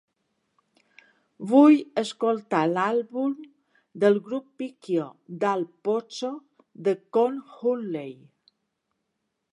Vull 1.51 1.75
escoltar 2.01 2.61
l'àlbum 2.71 3.35
del 4.05 4.19
grup 4.29 4.49
Picchio 4.63 5.05
Dal 5.45 5.69
Pozzo 5.89 6.33
de 6.89 6.99
Con 7.19 7.39
Hunley 7.57 8.17